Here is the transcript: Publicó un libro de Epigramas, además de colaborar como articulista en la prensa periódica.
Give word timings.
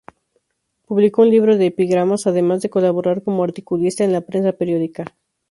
Publicó 0.87 1.21
un 1.21 1.29
libro 1.29 1.57
de 1.59 1.67
Epigramas, 1.67 2.25
además 2.25 2.63
de 2.63 2.71
colaborar 2.71 3.21
como 3.21 3.43
articulista 3.43 4.03
en 4.03 4.11
la 4.13 4.21
prensa 4.21 4.51
periódica. 4.53 5.15